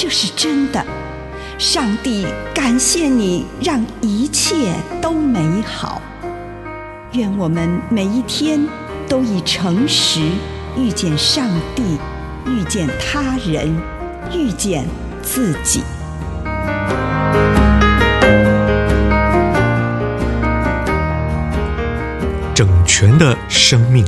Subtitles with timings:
[0.00, 0.86] 这是真的，
[1.58, 6.00] 上帝感谢你，让一切都美好。
[7.14, 8.64] 愿我们每一天
[9.08, 10.20] 都以诚实
[10.76, 11.98] 遇见上帝，
[12.46, 13.76] 遇见他人，
[14.32, 14.86] 遇见
[15.20, 15.82] 自己。
[22.54, 24.04] 整全的生命。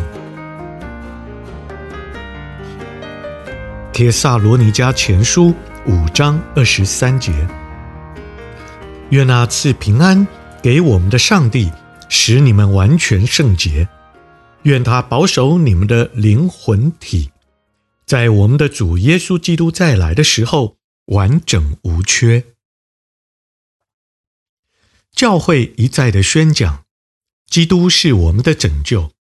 [3.93, 5.53] 帖撒罗尼迦前书。
[5.87, 7.33] 五章二十三节，
[9.11, 10.27] 愿那赐平安
[10.63, 11.73] 给我们的上帝，
[12.11, 13.89] 使你们完全圣洁。
[14.65, 17.31] 愿他保守你们的灵魂体，
[18.05, 22.45] 在我们的主耶稣基督再来的时候完整无缺。
[25.13, 26.85] 教会一再的宣讲，
[27.49, 29.13] 基督是我们的拯救，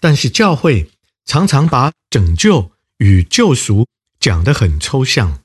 [0.00, 0.90] 但是教会
[1.24, 3.86] 常常把拯救与救赎
[4.20, 5.40] 讲得很抽象。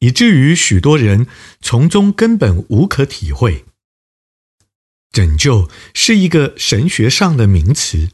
[0.00, 1.26] 以至于许多人
[1.60, 3.64] 从中根本无可体会。
[5.10, 8.10] 拯救是一个神学上的名词，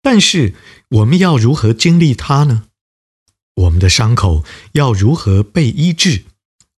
[0.00, 0.54] 但是
[0.88, 2.68] 我们要如何经历它呢？
[3.54, 6.24] 我们的伤口要如何被医治？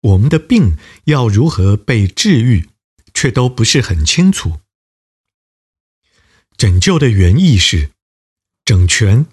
[0.01, 2.69] 我们的病要如何被治愈？
[3.13, 4.59] 却都不是很清楚。
[6.57, 7.91] 拯救的原意是
[8.65, 9.27] 整全、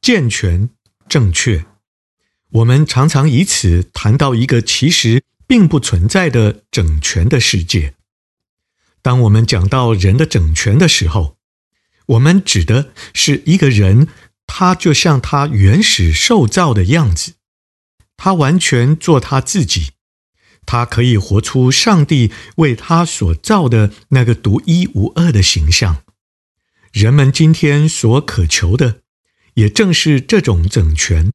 [0.00, 0.70] 健全、
[1.08, 1.64] 正确。
[2.54, 7.94] 我们常常以此谈到一个其实并不存在的整全的世界。
[9.02, 11.36] 当我们讲到人的整全的时候，
[12.06, 14.06] 我们指的是一个人，
[14.46, 17.34] 他就像他原始受造的样子，
[18.16, 19.90] 他完全做他自己，
[20.64, 26.04] 他可以活出上帝为他所造的那个独一无二的形象。
[26.92, 29.00] 人们今天所渴求的，
[29.54, 31.32] 也正是这种整全。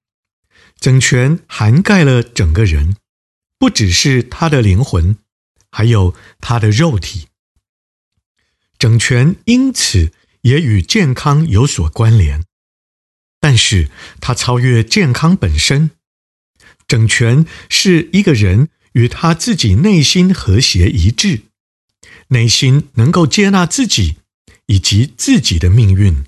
[0.79, 2.95] 整全涵盖了整个人，
[3.57, 5.17] 不只是他的灵魂，
[5.69, 7.27] 还有他的肉体。
[8.77, 10.13] 整全因此
[10.43, 12.45] 也与健康有所关联，
[13.41, 13.89] 但是
[14.21, 15.91] 它超越健康本身。
[16.87, 21.41] 整全是一个人与他自己内心和谐一致，
[22.29, 24.19] 内心能够接纳自己
[24.67, 26.23] 以及自己的命运。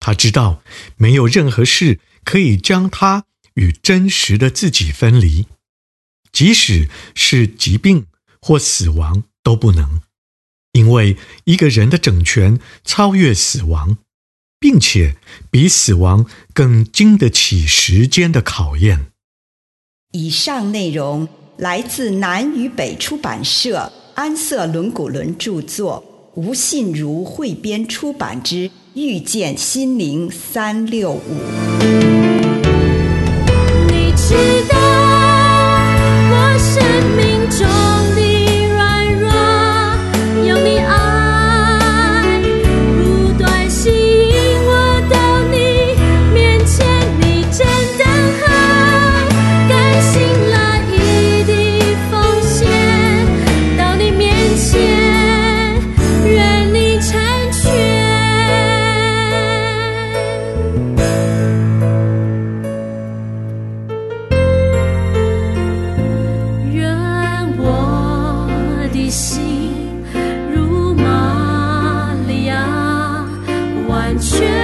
[0.00, 0.62] 他知道
[0.96, 3.26] 没有任何事可以将他。
[3.58, 5.46] 与真实的自己分离，
[6.30, 8.06] 即使是疾病
[8.40, 10.00] 或死亡都不能，
[10.72, 13.98] 因为一个人的整全超越死亡，
[14.60, 15.16] 并且
[15.50, 16.24] 比死亡
[16.54, 19.06] 更经得起时间的考验。
[20.12, 31.20] 以上内容来自南与北出版社安瑟伦古伦著作，吴信如汇编出版之《遇见心灵三六五》。
[34.28, 34.34] 知
[34.68, 34.77] 道
[74.20, 74.57] 却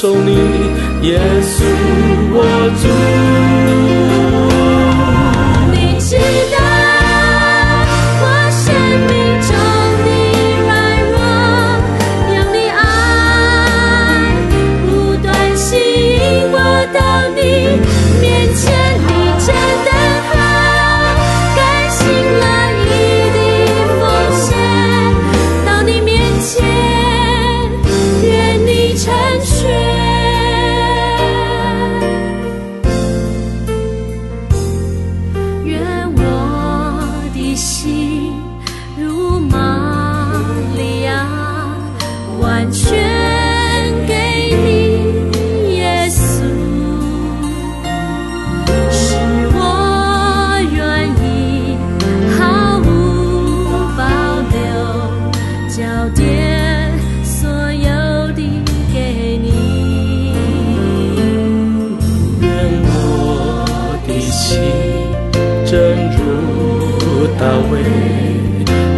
[0.00, 0.36] 受你，
[1.02, 1.64] 耶稣
[2.30, 2.38] 我
[2.80, 3.67] 主。
[39.40, 40.32] 玛
[40.76, 41.26] 利亚，
[42.40, 42.98] 完全
[44.06, 44.14] 给
[44.64, 46.18] 你耶稣，
[49.54, 49.58] 我
[50.72, 50.76] 愿
[51.22, 51.76] 意
[52.38, 52.38] 毫
[52.80, 52.82] 无
[53.96, 54.00] 保
[54.52, 54.56] 留，
[55.68, 55.76] 交
[56.14, 56.20] 叠
[57.22, 57.36] 所
[57.72, 57.88] 有
[58.32, 58.40] 的
[58.92, 58.96] 给
[59.42, 59.46] 你。
[62.40, 62.46] 愿
[62.84, 62.88] 我
[64.06, 64.46] 的心
[65.64, 65.70] 真
[66.12, 66.18] 如
[67.38, 67.74] 大卫。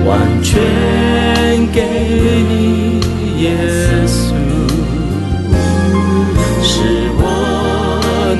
[0.06, 0.60] 完全
[1.72, 1.82] 给
[2.48, 3.00] 你，
[3.42, 3.54] 耶
[4.06, 4.34] 稣，
[6.62, 6.72] 使
[7.16, 7.22] 我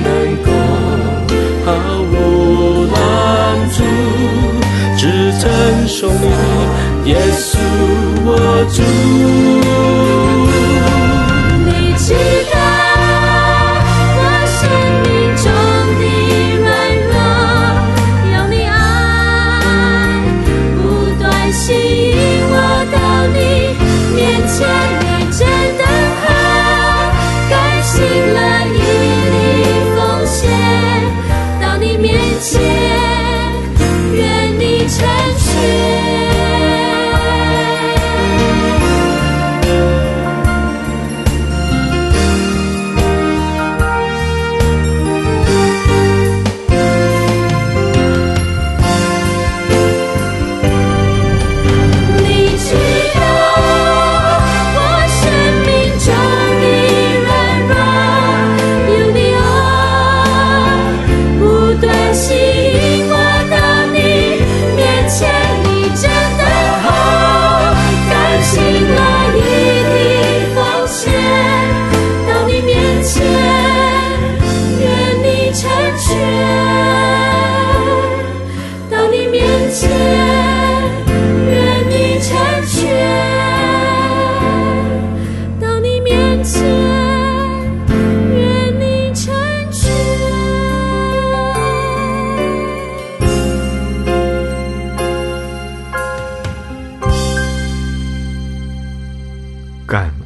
[0.03, 0.09] 能
[0.43, 0.49] 够
[1.65, 1.69] 毫
[2.11, 2.99] 无拦
[3.71, 3.79] 阻，
[4.97, 5.03] 只
[5.39, 5.43] 承
[5.87, 7.49] 受你，耶稣
[8.25, 8.29] 我
[8.73, 10.10] 主。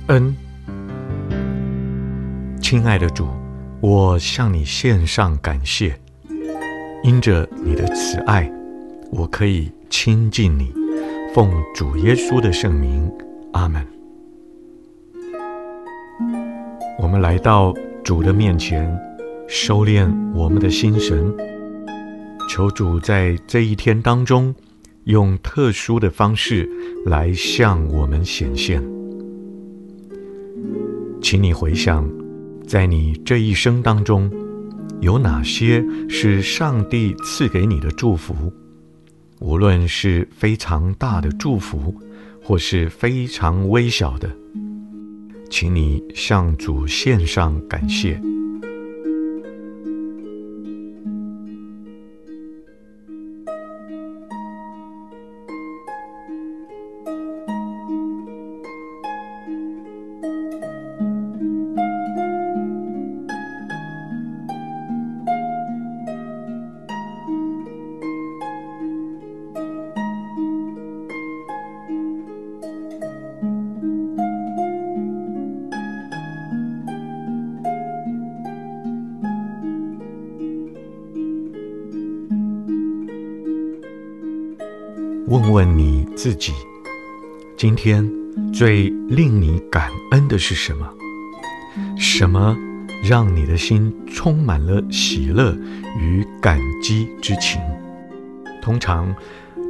[0.09, 0.37] 恩，
[2.61, 3.27] 亲爱的主，
[3.81, 5.99] 我向你献上感谢，
[7.03, 8.53] 因着你的慈爱，
[9.11, 10.71] 我可以亲近你。
[11.35, 13.11] 奉主耶稣的圣名，
[13.55, 13.83] 阿门。
[16.99, 17.73] 我们来到
[18.05, 18.95] 主的面前，
[19.49, 21.35] 收敛我们的心神，
[22.51, 24.55] 求主在这一天当中，
[25.05, 26.69] 用特殊的方式
[27.07, 28.83] 来向我们显现。
[31.25, 32.07] 请你回想，
[32.67, 34.31] 在你这一生当中，
[35.01, 38.53] 有哪些是上帝赐给你的祝福？
[39.41, 41.99] 无论是非常大的祝福，
[42.43, 44.31] 或是非常微小的，
[45.49, 48.21] 请你向主献上感谢。
[85.35, 86.53] 问问你自己，
[87.57, 88.09] 今天
[88.53, 90.89] 最令你感恩的是什么？
[91.99, 92.57] 什么
[93.03, 95.53] 让你的心充满了喜乐
[95.99, 97.61] 与感激之情？
[98.63, 99.13] 通常，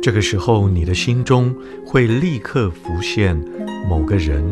[0.03, 1.57] 这个时候你的心中
[1.87, 3.35] 会立刻浮现
[3.89, 4.45] 某个人、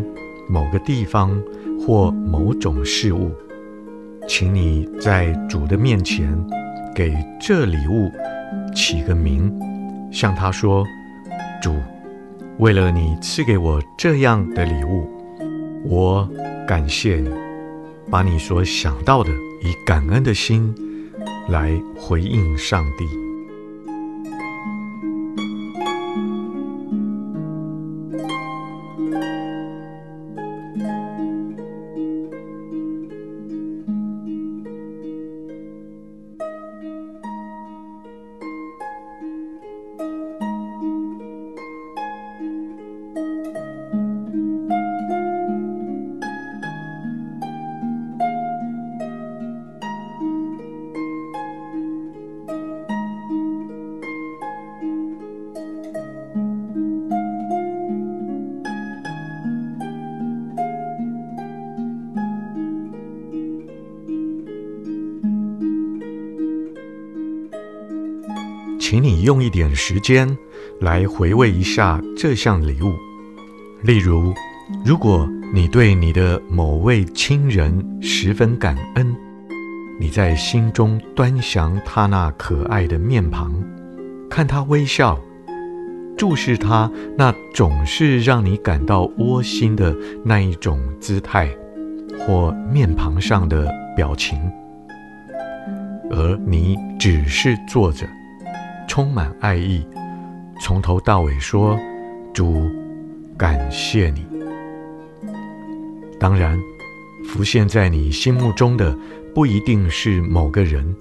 [0.49, 1.39] 某个地方
[1.79, 3.31] 或某种事物。
[4.27, 6.35] 请你在主的面前
[6.97, 8.11] 给这礼物
[8.75, 9.53] 起个名。
[10.11, 10.87] 向他说
[11.63, 11.77] ：“主，
[12.59, 15.09] 为了你赐给我这样的礼物，
[15.85, 16.29] 我
[16.67, 17.31] 感谢你。
[18.11, 19.31] 把你所想到的，
[19.63, 20.75] 以感恩的心
[21.49, 23.07] 来回应上帝。”
[68.93, 70.37] 请你用一点时间
[70.83, 72.93] 来回味一下这项礼物。
[73.81, 74.35] 例如，
[74.85, 79.17] 如果你对你的某位亲人十分感恩，
[79.99, 83.55] 你在心中端详他那可爱的面庞，
[84.29, 85.19] 看他微笑，
[86.15, 91.49] 注视他那总是让你感到窝心的那一种姿态
[92.19, 94.39] 或面庞上的表情，
[96.11, 98.07] 而你只是坐着，
[98.93, 99.83] 充满爱意，
[100.61, 101.81] 从头到尾说
[102.35, 102.71] ：“主，
[103.39, 104.23] 感谢你。”
[106.21, 106.61] 当然，
[107.27, 108.95] 浮现在你心目中的
[109.35, 110.95] 不一定是某个人，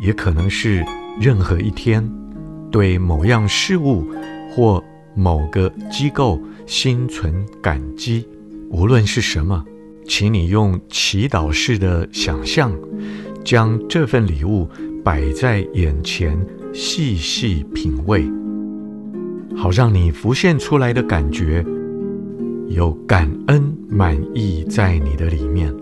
[0.00, 0.86] 也可能是
[1.20, 2.08] 任何一天。
[2.70, 4.06] 对某样事物
[4.54, 4.80] 或
[5.16, 8.24] 某个机构心存感激，
[8.70, 9.64] 无论是什么，
[10.06, 12.72] 请你用祈祷式的想象，
[13.44, 14.68] 将这份礼物
[15.02, 16.38] 摆在眼前，
[16.72, 18.24] 细细品味，
[19.56, 21.64] 好让你浮现出来的感觉
[22.68, 25.74] 有感恩满意在你的里面，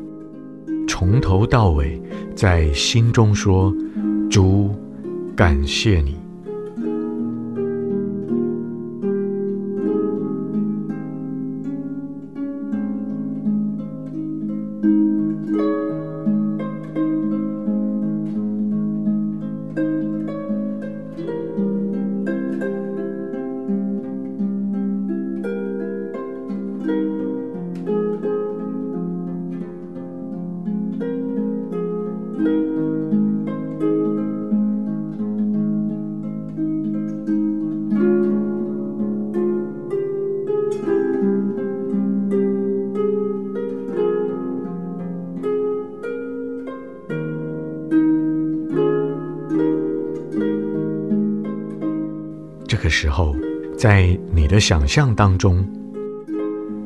[0.89, 2.01] 从头到尾
[2.35, 3.75] 在心中说
[4.31, 4.71] ：“主，
[5.35, 6.17] 感谢你。”
[52.69, 53.35] 这个时候，
[53.79, 55.65] 在你的想象当中，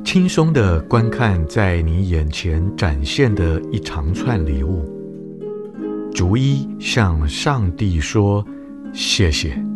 [0.04, 4.84] 轻松地观看在你眼前展现的一长串礼物，
[6.12, 8.44] 逐一向上帝说
[8.92, 9.69] 谢谢。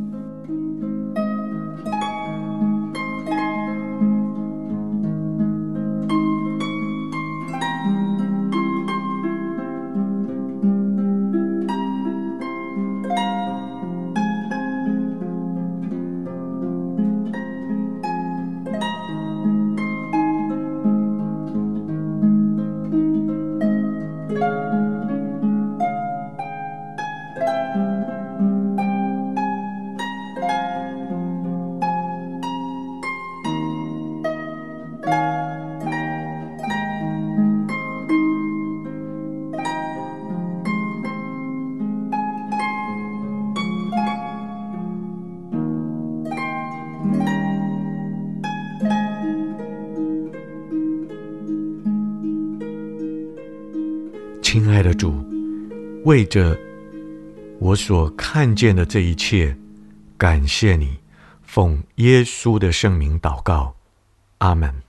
[56.04, 56.58] 为着
[57.58, 59.56] 我所看见的这一切，
[60.18, 60.98] 感谢你，
[61.42, 63.74] 奉耶稣的圣名祷告，
[64.38, 64.83] 阿门。